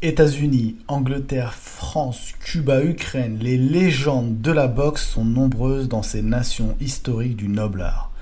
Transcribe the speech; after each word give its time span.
États-Unis, 0.00 0.76
Angleterre, 0.86 1.54
France, 1.54 2.32
Cuba, 2.38 2.84
Ukraine, 2.84 3.38
les 3.40 3.58
légendes 3.58 4.40
de 4.40 4.52
la 4.52 4.68
boxe 4.68 5.04
sont 5.04 5.24
nombreuses 5.24 5.88
dans 5.88 6.04
ces 6.04 6.22
nations 6.22 6.76
historiques 6.80 7.34
du 7.34 7.48
noble 7.48 7.82
art. 7.82 8.12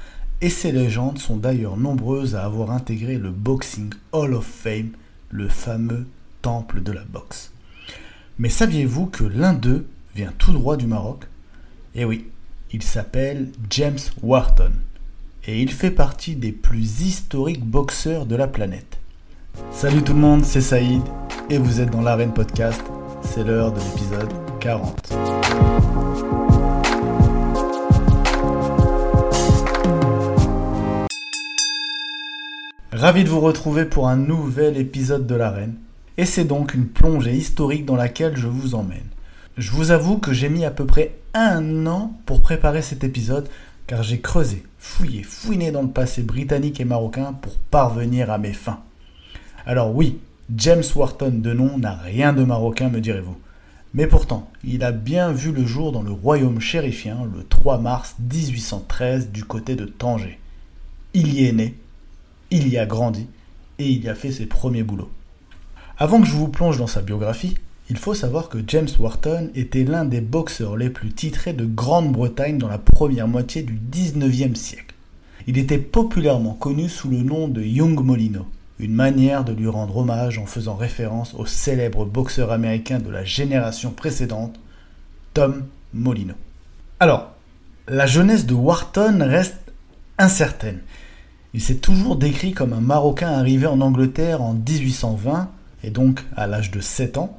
Et 0.40 0.48
ces 0.48 0.72
légendes 0.72 1.18
sont 1.18 1.36
d'ailleurs 1.36 1.76
nombreuses 1.76 2.34
à 2.34 2.44
avoir 2.44 2.70
intégré 2.70 3.18
le 3.18 3.30
Boxing 3.30 3.92
Hall 4.12 4.32
of 4.32 4.46
Fame, 4.46 4.92
le 5.28 5.48
fameux 5.48 6.06
temple 6.40 6.82
de 6.82 6.92
la 6.92 7.04
boxe. 7.04 7.52
Mais 8.38 8.48
saviez-vous 8.48 9.06
que 9.06 9.24
l'un 9.24 9.52
d'eux 9.52 9.86
vient 10.14 10.32
tout 10.38 10.52
droit 10.52 10.78
du 10.78 10.86
Maroc? 10.86 11.24
Eh 11.94 12.06
oui, 12.06 12.26
il 12.72 12.82
s'appelle 12.82 13.50
James 13.68 13.98
Wharton 14.22 14.72
et 15.46 15.60
il 15.60 15.70
fait 15.70 15.90
partie 15.90 16.36
des 16.36 16.52
plus 16.52 17.02
historiques 17.02 17.64
boxeurs 17.64 18.24
de 18.24 18.34
la 18.34 18.48
planète. 18.48 18.98
Salut 19.72 20.02
tout 20.02 20.14
le 20.14 20.20
monde, 20.20 20.44
c'est 20.44 20.62
Saïd 20.62 21.02
et 21.48 21.58
vous 21.58 21.80
êtes 21.80 21.90
dans 21.90 22.02
l'arène 22.02 22.32
podcast. 22.32 22.82
C'est 23.22 23.44
l'heure 23.44 23.72
de 23.72 23.78
l'épisode 23.78 24.32
40. 24.60 25.12
Ravi 32.92 33.24
de 33.24 33.28
vous 33.28 33.40
retrouver 33.40 33.84
pour 33.84 34.08
un 34.08 34.16
nouvel 34.16 34.76
épisode 34.76 35.26
de 35.26 35.34
l'arène. 35.34 35.74
Et 36.16 36.24
c'est 36.24 36.44
donc 36.44 36.74
une 36.74 36.86
plongée 36.86 37.34
historique 37.34 37.84
dans 37.84 37.96
laquelle 37.96 38.36
je 38.36 38.48
vous 38.48 38.74
emmène. 38.74 39.06
Je 39.56 39.70
vous 39.70 39.90
avoue 39.90 40.18
que 40.18 40.32
j'ai 40.32 40.48
mis 40.48 40.64
à 40.64 40.70
peu 40.70 40.86
près 40.86 41.14
un 41.34 41.86
an 41.86 42.18
pour 42.26 42.40
préparer 42.40 42.82
cet 42.82 43.04
épisode 43.04 43.48
car 43.86 44.02
j'ai 44.02 44.20
creusé, 44.20 44.64
fouillé, 44.78 45.22
fouiné 45.22 45.70
dans 45.70 45.82
le 45.82 45.88
passé 45.88 46.22
britannique 46.22 46.80
et 46.80 46.84
marocain 46.84 47.34
pour 47.40 47.54
parvenir 47.70 48.30
à 48.30 48.38
mes 48.38 48.52
fins. 48.52 48.80
Alors 49.64 49.94
oui, 49.94 50.18
James 50.54 50.84
Wharton 50.94 51.40
de 51.42 51.52
nom 51.52 51.76
n'a 51.76 51.96
rien 51.96 52.32
de 52.32 52.44
marocain, 52.44 52.88
me 52.88 53.00
direz-vous. 53.00 53.36
Mais 53.94 54.06
pourtant, 54.06 54.48
il 54.62 54.84
a 54.84 54.92
bien 54.92 55.32
vu 55.32 55.50
le 55.50 55.66
jour 55.66 55.90
dans 55.90 56.02
le 56.02 56.12
royaume 56.12 56.60
chérifien 56.60 57.28
le 57.34 57.42
3 57.42 57.78
mars 57.78 58.14
1813 58.20 59.32
du 59.32 59.42
côté 59.44 59.74
de 59.74 59.86
Tanger. 59.86 60.38
Il 61.14 61.34
y 61.34 61.46
est 61.46 61.52
né, 61.52 61.74
il 62.52 62.68
y 62.68 62.78
a 62.78 62.86
grandi 62.86 63.26
et 63.80 63.88
il 63.88 64.04
y 64.04 64.08
a 64.08 64.14
fait 64.14 64.30
ses 64.30 64.46
premiers 64.46 64.84
boulots. 64.84 65.10
Avant 65.98 66.20
que 66.20 66.28
je 66.28 66.36
vous 66.36 66.48
plonge 66.48 66.78
dans 66.78 66.86
sa 66.86 67.02
biographie, 67.02 67.56
il 67.90 67.96
faut 67.96 68.14
savoir 68.14 68.48
que 68.48 68.58
James 68.68 68.88
Wharton 69.00 69.50
était 69.56 69.82
l'un 69.82 70.04
des 70.04 70.20
boxeurs 70.20 70.76
les 70.76 70.90
plus 70.90 71.10
titrés 71.10 71.54
de 71.54 71.64
Grande-Bretagne 71.64 72.58
dans 72.58 72.68
la 72.68 72.78
première 72.78 73.26
moitié 73.26 73.62
du 73.62 73.74
19e 73.74 74.54
siècle. 74.54 74.94
Il 75.48 75.58
était 75.58 75.78
populairement 75.78 76.54
connu 76.54 76.88
sous 76.88 77.08
le 77.08 77.24
nom 77.24 77.48
de 77.48 77.62
Young 77.62 77.98
Molino 78.00 78.46
une 78.78 78.94
manière 78.94 79.44
de 79.44 79.52
lui 79.52 79.68
rendre 79.68 79.96
hommage 79.96 80.38
en 80.38 80.46
faisant 80.46 80.74
référence 80.74 81.34
au 81.34 81.46
célèbre 81.46 82.04
boxeur 82.04 82.52
américain 82.52 82.98
de 82.98 83.10
la 83.10 83.24
génération 83.24 83.90
précédente, 83.90 84.58
Tom 85.34 85.64
Molino. 85.94 86.34
Alors, 87.00 87.32
la 87.88 88.06
jeunesse 88.06 88.46
de 88.46 88.54
Wharton 88.54 89.18
reste 89.20 89.72
incertaine. 90.18 90.80
Il 91.54 91.62
s'est 91.62 91.76
toujours 91.76 92.16
décrit 92.16 92.52
comme 92.52 92.72
un 92.72 92.80
Marocain 92.80 93.32
arrivé 93.32 93.66
en 93.66 93.80
Angleterre 93.80 94.42
en 94.42 94.52
1820, 94.52 95.50
et 95.84 95.90
donc 95.90 96.24
à 96.36 96.46
l'âge 96.46 96.70
de 96.70 96.80
7 96.80 97.16
ans, 97.16 97.38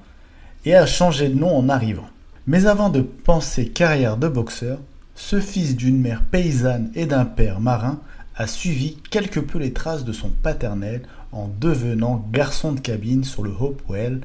et 0.65 0.75
a 0.75 0.85
changé 0.85 1.29
de 1.29 1.35
nom 1.35 1.55
en 1.55 1.69
arrivant. 1.69 2.07
Mais 2.47 2.65
avant 2.65 2.89
de 2.89 3.01
penser 3.01 3.67
carrière 3.67 4.17
de 4.17 4.27
boxeur, 4.27 4.79
ce 5.15 5.39
fils 5.39 5.75
d'une 5.75 5.99
mère 5.99 6.23
paysanne 6.23 6.91
et 6.95 7.05
d'un 7.05 7.25
père 7.25 7.59
marin 7.59 7.99
a 8.37 8.47
suivi 8.47 8.97
quelque 9.09 9.39
peu 9.39 9.57
les 9.57 9.73
traces 9.73 10.05
de 10.05 10.13
son 10.13 10.29
paternel 10.29 11.01
en 11.31 11.49
devenant 11.59 12.25
garçon 12.31 12.71
de 12.71 12.79
cabine 12.79 13.23
sur 13.23 13.43
le 13.43 13.49
Hopewell, 13.49 14.21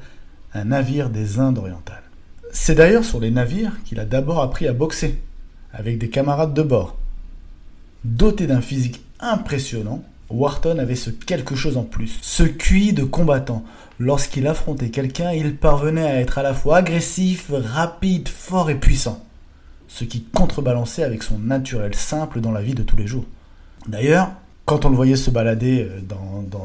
un 0.53 0.65
navire 0.65 1.09
des 1.09 1.39
Indes 1.39 1.57
orientales. 1.57 2.03
C'est 2.51 2.75
d'ailleurs 2.75 3.03
sur 3.03 3.19
les 3.19 3.31
navires 3.31 3.73
qu'il 3.83 3.99
a 3.99 4.05
d'abord 4.05 4.41
appris 4.41 4.67
à 4.67 4.73
boxer, 4.73 5.19
avec 5.73 5.97
des 5.97 6.09
camarades 6.09 6.53
de 6.53 6.61
bord. 6.61 6.95
Doté 8.03 8.45
d'un 8.45 8.61
physique 8.61 9.03
impressionnant, 9.19 10.03
Wharton 10.29 10.77
avait 10.77 10.95
ce 10.95 11.09
quelque 11.09 11.55
chose 11.55 11.77
en 11.77 11.83
plus, 11.83 12.19
ce 12.21 12.43
QI 12.43 12.93
de 12.93 13.03
combattant. 13.03 13.63
Lorsqu'il 13.97 14.47
affrontait 14.47 14.89
quelqu'un, 14.89 15.31
il 15.31 15.55
parvenait 15.55 16.05
à 16.05 16.19
être 16.19 16.37
à 16.37 16.43
la 16.43 16.53
fois 16.53 16.77
agressif, 16.77 17.51
rapide, 17.51 18.29
fort 18.29 18.69
et 18.69 18.79
puissant, 18.79 19.23
ce 19.87 20.03
qui 20.03 20.23
contrebalançait 20.23 21.03
avec 21.03 21.23
son 21.23 21.39
naturel 21.39 21.95
simple 21.95 22.41
dans 22.41 22.51
la 22.51 22.61
vie 22.61 22.75
de 22.75 22.83
tous 22.83 22.97
les 22.97 23.07
jours. 23.07 23.25
D'ailleurs, 23.87 24.31
quand 24.65 24.85
on 24.85 24.89
le 24.89 24.95
voyait 24.95 25.15
se 25.15 25.29
balader 25.29 25.89
euh, 25.89 25.99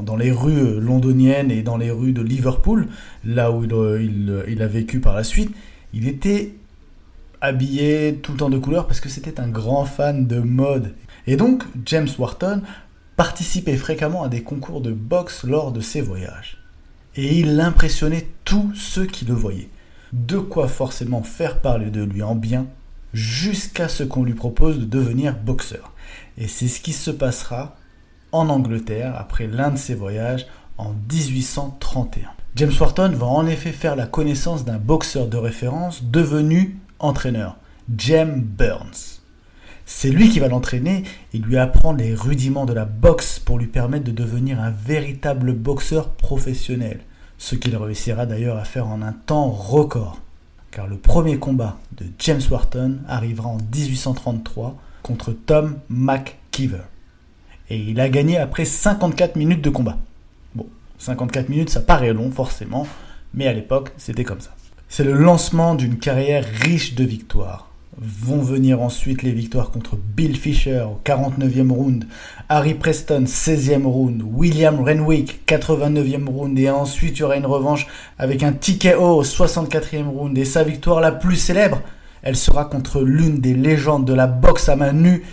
dans, 0.02 0.16
les 0.16 0.30
rues 0.30 0.52
euh, 0.52 0.80
londoniennes 0.80 1.50
et 1.50 1.62
dans 1.62 1.76
les 1.76 1.90
rues 1.90 2.12
de 2.12 2.22
Liverpool, 2.22 2.88
là 3.24 3.50
où 3.50 3.64
euh, 3.64 4.44
il, 4.48 4.62
a 4.62 4.66
vécu 4.66 5.00
par 5.00 5.14
la 5.14 5.24
suite, 5.24 5.54
il 5.92 6.06
était 6.06 6.54
habillé 7.40 8.18
tout 8.22 8.32
le 8.32 8.38
temps 8.38 8.50
de 8.50 8.58
couleur 8.58 8.86
parce 8.86 9.00
que 9.00 9.08
c'était 9.08 9.40
un 9.40 9.48
grand 9.48 9.84
fan 9.84 10.26
de 10.26 10.38
mode. 10.38 10.94
Et 11.26 11.36
donc, 11.36 11.64
James 11.86 12.08
Wharton 12.18 12.62
participait 13.16 13.76
fréquemment 13.76 14.22
à 14.22 14.28
des 14.28 14.42
concours 14.42 14.80
de 14.80 14.92
boxe 14.92 15.44
lors 15.44 15.72
de 15.72 15.80
ses 15.80 16.00
voyages. 16.00 16.58
Et 17.16 17.40
il 17.40 17.58
impressionnait 17.60 18.28
tous 18.44 18.72
ceux 18.74 19.06
qui 19.06 19.24
le 19.24 19.34
voyaient. 19.34 19.70
De 20.12 20.38
quoi 20.38 20.68
forcément 20.68 21.22
faire 21.22 21.60
parler 21.60 21.90
de 21.90 22.02
lui 22.02 22.22
en 22.22 22.36
bien 22.36 22.66
jusqu'à 23.12 23.88
ce 23.88 24.04
qu'on 24.04 24.22
lui 24.22 24.34
propose 24.34 24.78
de 24.78 24.84
devenir 24.84 25.34
boxeur. 25.34 25.92
Et 26.36 26.48
c'est 26.48 26.68
ce 26.68 26.80
qui 26.80 26.92
se 26.92 27.10
passera 27.10 27.76
en 28.32 28.48
Angleterre 28.48 29.14
après 29.16 29.46
l'un 29.46 29.70
de 29.70 29.78
ses 29.78 29.94
voyages 29.94 30.46
en 30.76 30.92
1831. 31.10 32.28
James 32.54 32.72
Wharton 32.80 33.12
va 33.14 33.26
en 33.26 33.46
effet 33.46 33.72
faire 33.72 33.96
la 33.96 34.06
connaissance 34.06 34.64
d'un 34.64 34.78
boxeur 34.78 35.28
de 35.28 35.36
référence 35.36 36.04
devenu 36.04 36.78
entraîneur, 36.98 37.56
James 37.96 38.40
Burns. 38.40 39.20
C'est 39.86 40.10
lui 40.10 40.28
qui 40.28 40.38
va 40.38 40.48
l'entraîner 40.48 41.04
et 41.32 41.38
lui 41.38 41.56
apprendre 41.56 41.98
les 41.98 42.14
rudiments 42.14 42.66
de 42.66 42.74
la 42.74 42.84
boxe 42.84 43.38
pour 43.38 43.58
lui 43.58 43.66
permettre 43.68 44.04
de 44.04 44.12
devenir 44.12 44.60
un 44.60 44.70
véritable 44.70 45.54
boxeur 45.54 46.10
professionnel, 46.10 47.00
ce 47.38 47.54
qu'il 47.54 47.76
réussira 47.76 48.26
d'ailleurs 48.26 48.58
à 48.58 48.64
faire 48.64 48.86
en 48.86 49.00
un 49.00 49.12
temps 49.12 49.48
record. 49.48 50.20
Car 50.70 50.86
le 50.86 50.98
premier 50.98 51.38
combat 51.38 51.78
de 51.96 52.04
James 52.18 52.42
Wharton 52.50 52.98
arrivera 53.08 53.48
en 53.48 53.58
1833 53.74 54.76
contre 55.02 55.32
Tom 55.32 55.78
McKeever. 55.88 56.82
Et 57.70 57.78
il 57.78 58.00
a 58.00 58.08
gagné 58.08 58.38
après 58.38 58.64
54 58.64 59.36
minutes 59.36 59.62
de 59.62 59.70
combat. 59.70 59.98
Bon, 60.54 60.66
54 60.98 61.48
minutes, 61.48 61.70
ça 61.70 61.80
paraît 61.80 62.12
long 62.12 62.30
forcément, 62.30 62.86
mais 63.34 63.46
à 63.46 63.52
l'époque, 63.52 63.92
c'était 63.98 64.24
comme 64.24 64.40
ça. 64.40 64.54
C'est 64.88 65.04
le 65.04 65.12
lancement 65.12 65.74
d'une 65.74 65.98
carrière 65.98 66.44
riche 66.44 66.94
de 66.94 67.04
victoires. 67.04 67.66
Vont 68.00 68.40
venir 68.40 68.80
ensuite 68.80 69.22
les 69.22 69.32
victoires 69.32 69.70
contre 69.70 69.96
Bill 69.96 70.36
Fisher 70.36 70.82
au 70.82 71.00
49e 71.04 71.70
round, 71.70 72.06
Harry 72.48 72.74
Preston 72.74 73.24
16e 73.24 73.84
round, 73.84 74.22
William 74.22 74.80
Renwick 74.80 75.40
89e 75.46 76.26
round 76.26 76.58
et 76.58 76.70
ensuite 76.70 77.18
il 77.18 77.20
y 77.20 77.22
aura 77.24 77.36
une 77.36 77.44
revanche 77.44 77.88
avec 78.16 78.44
un 78.44 78.52
TKO 78.52 79.16
au 79.16 79.24
64e 79.24 80.06
round 80.06 80.38
et 80.38 80.44
sa 80.44 80.62
victoire 80.62 81.00
la 81.00 81.10
plus 81.10 81.34
célèbre, 81.34 81.82
elle 82.22 82.36
sera 82.36 82.64
contre 82.64 83.02
l'une 83.02 83.40
des 83.40 83.54
légendes 83.54 84.04
de 84.04 84.14
la 84.14 84.26
boxe 84.26 84.68
à 84.68 84.76
main 84.76 84.92
nue, 84.92 85.24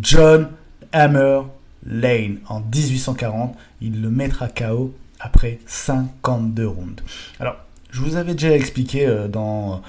John 0.00 0.48
Hammer 0.92 1.42
Lane 1.86 2.38
en 2.48 2.60
1840. 2.60 3.56
Il 3.80 4.02
le 4.02 4.10
mettra 4.10 4.48
KO 4.48 4.94
après 5.20 5.58
52 5.66 6.66
rounds. 6.66 7.02
Alors, 7.40 7.56
je 7.90 8.00
vous 8.00 8.16
avais 8.16 8.32
déjà 8.32 8.54
expliqué 8.54 9.06
euh, 9.06 9.28
dans, 9.28 9.82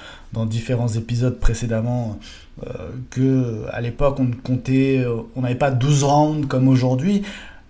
différents 0.46 0.88
épisodes 0.88 1.38
précédemment 1.38 2.18
euh, 2.66 2.90
que 3.10 3.64
à 3.72 3.80
l'époque 3.80 4.18
on 4.20 4.30
comptait, 4.42 4.98
euh, 4.98 5.22
on 5.36 5.42
n'avait 5.42 5.54
pas 5.54 5.70
12 5.70 6.04
rounds 6.04 6.46
comme 6.46 6.68
aujourd'hui. 6.68 7.22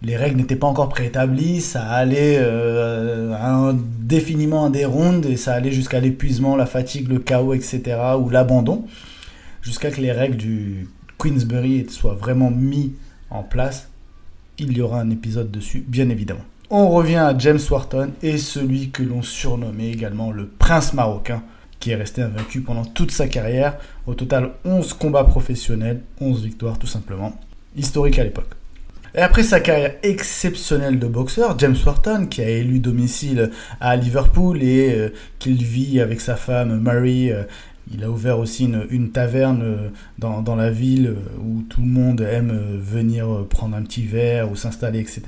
Les 0.04 0.16
règles 0.16 0.37
n'étaient 0.37 0.54
pas 0.56 0.66
encore 0.66 0.91
préétablies, 0.91 1.60
ça 1.60 1.84
allait 1.84 2.38
indéfiniment 3.41 4.66
à 4.66 4.70
des 4.70 4.84
rounds 4.84 5.26
et 5.28 5.37
ça 5.37 5.54
allait 5.54 5.72
jusqu'à 5.72 5.98
l'épuisement, 5.98 6.56
la 6.56 6.67
fatigue, 6.67 7.08
le 7.08 7.19
chaos, 7.19 7.55
etc. 7.55 7.82
ou 8.20 8.28
l'abandon, 8.28 8.84
jusqu'à 9.62 9.90
que 9.90 10.00
les 10.02 10.12
règles 10.12 10.37
du 10.37 10.88
Queensbury 11.19 11.87
soient 11.88 12.14
vraiment 12.14 12.50
mis 12.50 12.93
en 13.31 13.43
place 13.43 13.88
il 14.58 14.76
y 14.76 14.81
aura 14.82 15.00
un 15.00 15.11
épisode 15.11 15.50
dessus, 15.50 15.84
bien 15.87 16.08
évidemment. 16.08 16.44
On 16.70 16.90
revient 16.90 17.17
à 17.17 17.37
James 17.37 17.58
Wharton 17.70 18.11
et 18.23 18.38
celui 18.38 18.90
que 18.90 19.02
l'on 19.02 19.23
surnommait 19.23 19.90
également 19.90 20.31
le 20.31 20.46
prince 20.46 20.94
marocain, 20.94 21.43
qui 21.81 21.90
est 21.90 21.96
resté 21.96 22.23
invaincu 22.23 22.61
pendant 22.61 22.84
toute 22.84 23.11
sa 23.11 23.28
carrière. 23.28 23.76
Au 24.06 24.14
total, 24.14 24.52
11 24.64 24.93
combats 24.94 25.25
professionnels, 25.25 26.02
11 26.20 26.44
victoires 26.44 26.78
tout 26.78 26.87
simplement, 26.87 27.38
historique 27.76 28.19
à 28.19 28.25
l'époque. 28.25 28.55
Et 29.16 29.20
après 29.20 29.44
sa 29.44 29.61
carrière 29.61 29.94
exceptionnelle 30.02 30.99
de 30.99 31.06
boxeur, 31.06 31.56
James 31.58 31.76
Wharton, 31.87 32.26
qui 32.28 32.43
a 32.43 32.49
élu 32.49 32.81
domicile 32.81 33.50
à 33.81 33.94
Liverpool 33.96 34.62
et 34.62 34.93
euh, 34.93 35.08
qu'il 35.38 35.62
vit 35.62 36.00
avec 36.00 36.20
sa 36.20 36.34
femme 36.34 36.81
Mary 36.81 37.31
euh, 37.31 37.44
il 37.93 38.02
a 38.02 38.11
ouvert 38.11 38.38
aussi 38.38 38.64
une, 38.90 39.11
taverne 39.11 39.62
euh, 39.62 39.88
dans, 40.19 40.56
la 40.56 40.70
ville 40.70 41.08
euh, 41.08 41.38
où 41.43 41.62
tout 41.62 41.82
le 41.82 41.87
monde 41.87 42.20
aime 42.22 42.78
venir 42.81 43.46
prendre 43.49 43.76
un 43.76 43.82
petit 43.82 44.06
verre 44.06 44.50
ou 44.50 44.56
s'installer, 44.56 45.00
etc. 45.00 45.22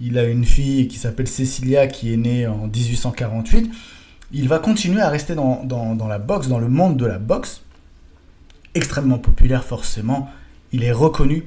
Il 0.00 0.18
a 0.18 0.24
une 0.24 0.44
fille 0.44 0.88
qui 0.88 0.98
s'appelle 0.98 1.26
Cecilia 1.26 1.86
qui 1.86 2.12
est 2.12 2.16
née 2.16 2.46
en 2.46 2.66
1848. 2.66 3.70
Il 4.32 4.48
va 4.48 4.58
continuer 4.58 5.00
à 5.00 5.08
rester 5.08 5.34
dans, 5.34 6.06
la 6.08 6.18
boxe, 6.18 6.48
dans 6.48 6.58
le 6.58 6.68
monde 6.68 6.96
de 6.96 7.06
la 7.06 7.18
boxe, 7.18 7.62
extrêmement 8.74 9.18
populaire 9.18 9.64
forcément. 9.64 10.28
Il 10.72 10.84
est 10.84 10.92
reconnu 10.92 11.44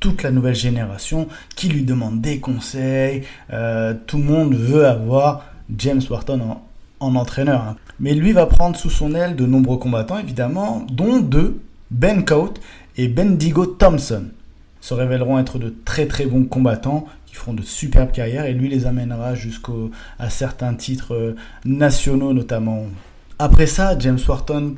toute 0.00 0.22
la 0.22 0.30
nouvelle 0.30 0.54
génération 0.54 1.28
qui 1.54 1.68
lui 1.68 1.82
demande 1.82 2.20
des 2.20 2.40
conseils. 2.40 3.22
Euh, 3.52 3.94
tout 4.06 4.16
le 4.16 4.24
monde 4.24 4.54
veut 4.54 4.86
avoir 4.86 5.44
James 5.76 6.00
Wharton 6.08 6.58
en, 6.98 7.14
entraîneur. 7.14 7.62
Hein. 7.62 7.76
Mais 8.00 8.14
lui 8.14 8.32
va 8.32 8.46
prendre 8.46 8.76
sous 8.76 8.90
son 8.90 9.14
aile 9.14 9.36
de 9.36 9.46
nombreux 9.46 9.76
combattants, 9.76 10.18
évidemment, 10.18 10.84
dont 10.90 11.20
deux, 11.20 11.60
Ben 11.90 12.24
Coat 12.24 12.54
et 12.96 13.08
Bendigo 13.08 13.66
Thompson. 13.66 14.24
Se 14.80 14.94
révéleront 14.94 15.38
être 15.38 15.58
de 15.58 15.74
très 15.84 16.06
très 16.06 16.24
bons 16.24 16.44
combattants 16.44 17.06
qui 17.26 17.34
feront 17.34 17.52
de 17.52 17.62
superbes 17.62 18.12
carrières 18.12 18.46
et 18.46 18.54
lui 18.54 18.68
les 18.68 18.86
amènera 18.86 19.34
jusqu'à 19.34 19.70
certains 20.30 20.74
titres 20.74 21.14
euh, 21.14 21.36
nationaux 21.64 22.32
notamment. 22.32 22.86
Après 23.38 23.66
ça, 23.66 23.98
James 23.98 24.18
Wharton 24.26 24.76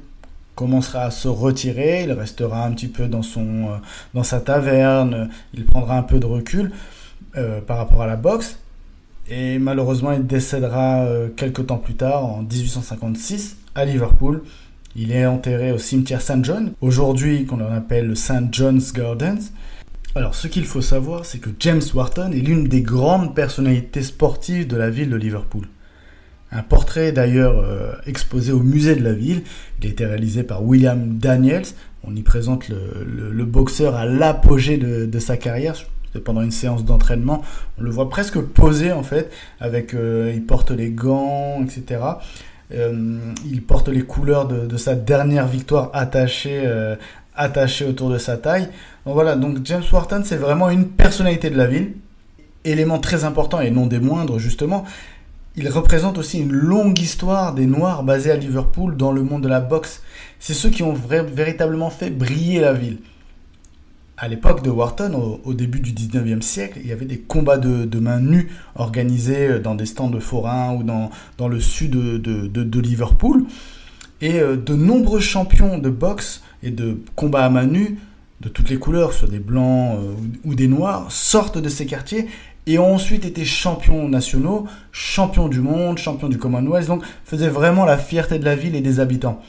commencera 0.55 1.03
à 1.05 1.11
se 1.11 1.29
retirer, 1.29 2.05
il 2.05 2.13
restera 2.13 2.65
un 2.65 2.73
petit 2.73 2.89
peu 2.89 3.09
dans, 3.09 3.23
son, 3.23 3.41
euh, 3.41 3.77
dans 4.15 4.23
sa 4.23 4.41
taverne, 4.41 5.31
il 5.55 5.65
prendra 5.65 5.97
un 5.97 6.03
peu 6.03 6.19
de 6.19 6.27
recul 6.27 6.73
euh, 7.37 7.61
par 7.61 7.79
rapport 7.79 8.03
à 8.03 8.07
la 8.07 8.17
boxe, 8.17 8.59
et 9.29 9.59
malheureusement 9.59 10.13
il 10.13 10.27
décédera 10.27 11.05
euh, 11.05 11.29
quelques 11.35 11.67
temps 11.67 11.79
plus 11.79 11.95
tard, 11.95 12.25
en 12.25 12.43
1856, 12.43 13.57
à 13.75 13.85
Liverpool. 13.85 14.43
Il 14.95 15.11
est 15.13 15.25
enterré 15.25 15.73
au 15.73 15.79
cimetière 15.79 16.21
St. 16.21 16.45
John, 16.45 16.73
aujourd'hui 16.83 17.47
qu'on 17.47 17.61
appelle 17.61 18.09
le 18.09 18.15
St. 18.15 18.53
John's 18.53 18.93
Gardens. 18.93 19.51
Alors 20.15 20.35
ce 20.35 20.49
qu'il 20.49 20.67
faut 20.67 20.83
savoir, 20.83 21.25
c'est 21.25 21.39
que 21.39 21.49
James 21.61 21.81
Wharton 21.95 22.31
est 22.33 22.41
l'une 22.41 22.69
des 22.69 22.83
grandes 22.83 23.35
personnalités 23.35 24.03
sportives 24.03 24.67
de 24.67 24.77
la 24.77 24.91
ville 24.91 25.09
de 25.09 25.17
Liverpool. 25.17 25.67
Un 26.53 26.63
portrait 26.63 27.13
d'ailleurs 27.13 27.59
euh, 27.59 27.95
exposé 28.07 28.53
au 28.53 28.61
musée 28.61 28.95
de 28.95 29.03
la 29.03 29.15
ville. 29.15 29.43
Il 29.81 29.87
a 29.87 29.91
été 29.91 30.05
réalisé 30.05 30.43
par 30.43 30.63
William 30.63 31.17
Daniels. 31.17 31.65
On 32.05 32.15
y 32.15 32.21
présente 32.23 32.69
le, 32.69 33.45
boxeur 33.45 33.97
à 33.97 34.05
l'apogée 34.05 34.77
de, 34.77 35.19
sa 35.19 35.37
carrière. 35.39 35.75
Pendant 36.27 36.43
une 36.43 36.51
séance 36.51 36.85
d'entraînement, 36.85 37.43
on 37.79 37.85
le 37.85 37.91
voit 37.91 38.11
presque 38.11 38.39
posé 38.39 38.93
en 38.93 39.03
fait, 39.03 39.31
avec 39.61 39.95
euh, 39.95 40.31
il 40.35 40.45
porte 40.45 40.71
les 40.71 40.91
gants, 40.91 41.63
etc. 41.65 42.03
Euh, 42.75 43.19
il 43.51 43.63
porte 43.63 43.89
les 43.89 44.03
couleurs 44.03 44.47
de, 44.47 44.77
sa 44.77 44.95
dernière 44.95 45.47
victoire 45.47 45.89
attachée, 45.95 46.71
attachée 47.35 47.87
autour 47.87 48.11
de 48.11 48.19
sa 48.19 48.37
taille. 48.37 48.69
Donc 49.07 49.15
voilà, 49.15 49.37
donc 49.37 49.61
James 49.65 49.83
Wharton, 49.91 50.21
c'est 50.23 50.37
vraiment 50.37 50.69
une 50.69 50.89
personnalité 50.89 51.49
de 51.49 51.57
la 51.57 51.67
ville, 51.67 51.93
élément 52.67 52.99
très 52.99 53.25
important 53.25 53.63
et 53.63 53.71
non 53.71 53.87
des 53.87 53.99
moindres 53.99 54.39
justement, 54.39 54.85
il 55.57 55.69
représente 55.69 56.19
aussi 56.19 56.41
une 56.41 56.53
longue 56.53 56.99
histoire 56.99 57.55
des 57.55 57.67
Noirs 57.67 58.05
basés 58.05 58.31
à 58.31 58.37
Liverpool 58.37 58.97
dans 58.97 59.13
le 59.13 59.23
monde 59.23 59.43
de 59.43 59.49
la 59.49 59.61
boxe. 59.61 60.03
C'est 60.39 60.55
ceux 60.55 60.71
qui 60.71 60.83
ont 60.83 60.95
véritablement 60.95 61.91
fait 61.91 62.11
briller 62.11 62.61
la 62.61 62.73
ville. 62.73 62.99
À 64.17 64.29
l'époque 64.29 64.63
de 64.63 64.71
Wharton, 64.71 65.41
au, 65.45 65.53
début 65.53 65.81
du 65.81 65.93
19e 65.93 66.43
siècle, 66.43 66.79
il 66.83 66.89
y 66.89 66.93
avait 66.93 67.07
des 67.07 67.19
combats 67.19 67.59
de, 67.59 67.99
mains 67.99 68.21
nues 68.21 68.51
organisés 68.77 69.59
dans 69.59 69.75
des 69.75 69.87
stands 69.87 70.11
de 70.11 70.21
forains 70.21 70.75
ou 70.75 70.85
dans, 70.85 71.49
le 71.49 71.61
sud 71.61 71.91
de, 71.91 72.81
Liverpool. 72.81 73.45
Et 74.21 74.39
euh, 74.39 74.57
de 74.57 74.75
nombreux 74.75 75.19
champions 75.19 75.79
de 75.79 75.91
boxe 75.91 76.43
et 76.63 76.71
de 76.71 77.01
combats 77.17 77.45
à 77.45 77.51
mains 77.51 77.67
nues, 77.67 77.99
de 78.41 78.49
toutes 78.49 78.71
les 78.71 78.79
couleurs, 78.79 79.13
soit 79.13 79.29
des 79.29 79.41
blancs 79.41 79.99
euh, 79.99 80.15
ou 80.45 80.55
des 80.55 80.69
noirs, 80.69 81.11
sortent 81.11 81.59
de 81.59 81.69
ces 81.69 81.87
quartiers 81.87 82.29
et 82.67 82.79
ont 82.79 82.95
ensuite 82.95 83.25
été 83.25 83.45
champions 83.45 84.09
nationaux, 84.09 84.67
champions 84.93 85.49
du 85.49 85.61
monde, 85.61 85.99
champions 85.99 86.29
du 86.29 86.39
Commonwealth, 86.39 86.87
donc 86.87 87.03
faisaient 87.25 87.49
vraiment 87.49 87.85
la 87.85 87.99
fierté 87.99 88.39
de 88.39 88.45
la 88.45 88.55
ville 88.55 88.77
et 88.77 88.81
des 88.81 89.01
habitants. 89.01 89.41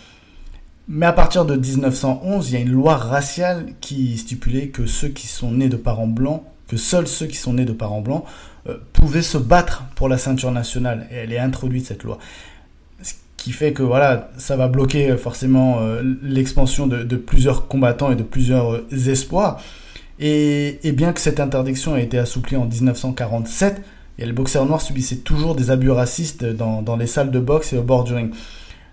Mais 0.87 1.05
à 1.05 1.13
partir 1.13 1.45
de 1.45 1.55
1911, 1.55 2.49
il 2.49 2.53
y 2.53 2.57
a 2.57 2.59
une 2.59 2.71
loi 2.71 2.97
raciale 2.97 3.67
qui 3.79 4.17
stipulait 4.17 4.67
que 4.67 4.85
ceux 4.85 5.07
qui 5.07 5.27
sont 5.27 5.51
nés 5.51 5.69
de 5.69 5.77
parents 5.77 6.07
blancs, 6.07 6.43
que 6.67 6.75
seuls 6.75 7.07
ceux 7.07 7.27
qui 7.27 7.37
sont 7.37 7.53
nés 7.53 7.65
de 7.65 7.71
parents 7.71 8.01
blancs 8.01 8.25
euh, 8.67 8.77
pouvaient 8.91 9.21
se 9.21 9.37
battre 9.37 9.85
pour 9.95 10.09
la 10.09 10.17
ceinture 10.17 10.51
nationale. 10.51 11.07
Et 11.11 11.15
elle 11.15 11.31
est 11.31 11.39
introduite 11.39 11.85
cette 11.85 12.03
loi. 12.03 12.17
Ce 13.01 13.13
qui 13.37 13.53
fait 13.53 13.71
que 13.71 13.83
voilà, 13.83 14.29
ça 14.37 14.57
va 14.57 14.67
bloquer 14.67 15.11
euh, 15.11 15.17
forcément 15.17 15.79
euh, 15.79 16.01
l'expansion 16.21 16.85
de, 16.85 17.03
de, 17.03 17.15
plusieurs 17.15 17.67
combattants 17.67 18.11
et 18.11 18.15
de 18.15 18.23
plusieurs 18.23 18.83
espoirs. 18.91 19.61
Et, 20.19 20.91
bien 20.93 21.13
que 21.13 21.19
cette 21.19 21.39
interdiction 21.39 21.95
ait 21.95 22.03
été 22.03 22.17
assouplie 22.17 22.55
en 22.55 22.65
1947, 22.65 23.81
et 24.19 24.25
le 24.25 24.33
boxeur 24.33 24.65
noir 24.65 24.81
subissait 24.81 25.17
toujours 25.17 25.55
des 25.55 25.71
abus 25.71 25.89
racistes 25.89 26.45
dans, 26.45 26.95
les 26.95 27.07
salles 27.07 27.31
de 27.31 27.39
boxe 27.39 27.73
et 27.73 27.77
au 27.77 27.83
bord 27.83 28.03
du 28.03 28.13
ring. 28.13 28.31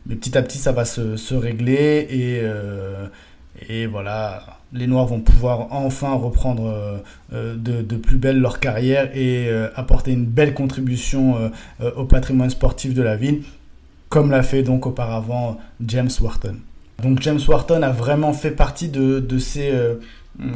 Mais 0.06 0.14
petit 0.14 0.36
à 0.38 0.42
petit, 0.42 0.58
ça 0.58 0.72
va 0.72 0.84
se, 0.84 1.34
régler 1.34 2.06
et, 2.08 2.40
euh, 2.42 3.06
et 3.68 3.86
voilà, 3.86 4.60
les 4.72 4.86
Noirs 4.86 5.06
vont 5.06 5.20
pouvoir 5.20 5.68
enfin 5.72 6.14
reprendre 6.14 7.02
euh, 7.34 7.54
de, 7.56 7.96
plus 7.96 8.16
belle 8.16 8.40
leur 8.40 8.60
carrière 8.60 9.14
et 9.14 9.48
euh, 9.48 9.68
apporter 9.76 10.12
une 10.12 10.24
belle 10.24 10.54
contribution 10.54 11.50
au 11.96 12.04
patrimoine 12.04 12.50
sportif 12.50 12.94
de 12.94 13.02
la 13.02 13.16
ville, 13.16 13.42
comme 14.08 14.30
l'a 14.30 14.42
fait 14.42 14.62
donc 14.62 14.86
auparavant 14.86 15.58
James 15.84 16.10
Wharton. 16.20 16.56
Donc 17.02 17.22
James 17.22 17.40
Wharton 17.46 17.82
a 17.82 17.90
vraiment 17.90 18.32
fait 18.32 18.50
partie 18.50 18.88
de, 18.88 19.20
de 19.20 19.38
ces 19.38 19.70
euh, 19.72 19.94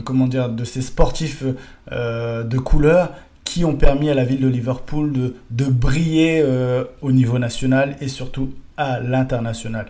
comment 0.04 0.26
dire, 0.26 0.48
de 0.48 0.64
ces 0.64 0.82
sportifs 0.82 1.44
euh, 1.92 2.42
de 2.42 2.58
couleur 2.58 3.12
qui 3.44 3.64
ont 3.64 3.76
permis 3.76 4.08
à 4.08 4.14
la 4.14 4.24
ville 4.24 4.40
de 4.40 4.48
Liverpool 4.48 5.12
de, 5.12 5.36
de 5.50 5.64
briller 5.66 6.40
euh, 6.42 6.84
au 7.02 7.12
niveau 7.12 7.38
national 7.38 7.96
et 8.00 8.08
surtout 8.08 8.54
à 8.76 9.00
l'international. 9.00 9.86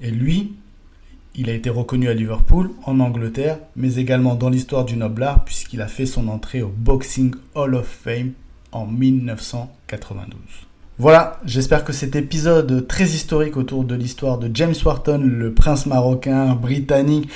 Et 0.00 0.10
lui, 0.10 0.54
il 1.34 1.48
a 1.48 1.54
été 1.54 1.70
reconnu 1.70 2.08
à 2.08 2.14
Liverpool, 2.14 2.72
en 2.84 3.00
Angleterre, 3.00 3.58
mais 3.76 3.94
également 3.94 4.34
dans 4.34 4.50
l'histoire 4.50 4.84
du 4.84 4.96
noble 4.96 5.22
art, 5.22 5.44
puisqu'il 5.44 5.80
a 5.80 5.88
fait 5.88 6.06
son 6.06 6.28
entrée 6.28 6.60
au 6.60 6.68
Boxing 6.68 7.34
Hall 7.54 7.74
of 7.74 7.86
Fame 7.86 8.32
en 8.70 8.86
1992. 8.86 10.38
Voilà, 10.98 11.40
j'espère 11.46 11.84
que 11.84 11.92
cet 11.92 12.16
épisode 12.16 12.86
très 12.86 13.04
historique 13.04 13.56
autour 13.56 13.84
de 13.84 13.94
l'histoire 13.94 14.38
de 14.38 14.50
James 14.52 14.74
Wharton, 14.84 15.22
le 15.24 15.52
prince 15.52 15.86
marocain 15.86 16.54
britannique, 16.54 17.30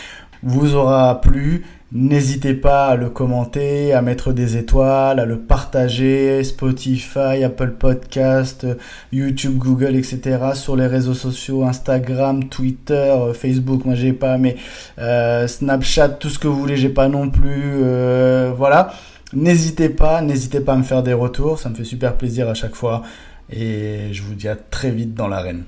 vous 0.47 0.75
aura 0.75 1.21
plu. 1.21 1.65
N'hésitez 1.93 2.55
pas 2.55 2.87
à 2.87 2.97
le 2.97 3.11
commenter, 3.11 3.93
à 3.93 4.03
mettre 4.03 4.33
des 4.33 4.57
étoiles, 4.57 5.21
à 5.21 5.25
le 5.25 5.39
partager, 5.39 6.43
Spotify, 6.43 7.45
Apple 7.45 7.73
Podcast, 7.79 8.67
YouTube, 9.13 9.57
Google, 9.57 9.95
etc. 9.95 10.39
sur 10.55 10.75
les 10.75 10.87
réseaux 10.87 11.15
sociaux, 11.15 11.65
Instagram, 11.65 12.49
Twitter, 12.49 13.15
Facebook, 13.35 13.85
moi 13.85 13.95
j'ai 13.95 14.13
pas, 14.13 14.37
mais 14.37 14.57
euh, 14.99 15.47
Snapchat, 15.47 16.09
tout 16.11 16.29
ce 16.29 16.39
que 16.39 16.49
vous 16.49 16.59
voulez, 16.59 16.77
j'ai 16.77 16.89
pas 16.89 17.09
non 17.09 17.31
plus. 17.31 17.83
Euh, 17.83 18.53
voilà. 18.57 18.93
N'hésitez 19.33 19.89
pas, 19.89 20.23
n'hésitez 20.23 20.61
pas 20.61 20.75
à 20.75 20.77
me 20.77 20.83
faire 20.83 21.03
des 21.03 21.13
retours, 21.13 21.59
ça 21.59 21.69
me 21.69 21.75
fait 21.75 21.85
super 21.85 22.17
plaisir 22.17 22.49
à 22.49 22.55
chaque 22.55 22.75
fois. 22.75 23.03
Et 23.51 24.13
je 24.13 24.23
vous 24.23 24.35
dis 24.35 24.49
à 24.49 24.57
très 24.57 24.91
vite 24.91 25.15
dans 25.15 25.29
l'arène. 25.29 25.65